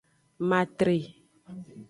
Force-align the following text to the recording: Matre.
Matre. 0.49 0.97